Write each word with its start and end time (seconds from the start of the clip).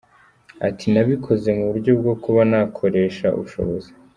Ati 0.67 0.85
“Nabikoze 0.93 1.49
mu 1.57 1.63
buryo 1.71 1.91
bwo 2.01 2.13
kuba 2.23 2.41
nakoresha 2.51 3.27
ubushobozi 3.37 3.89